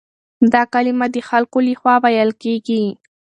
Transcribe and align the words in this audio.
دا 0.53 0.61
کلمه 0.73 1.05
د 1.13 1.17
خلکو 1.29 1.57
له 1.67 1.73
خوا 1.79 1.95
ويل 2.03 2.29
کېږي. 2.43 2.83